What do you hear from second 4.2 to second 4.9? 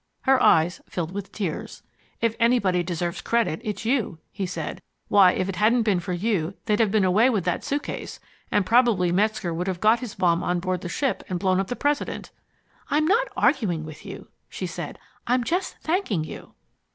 he said.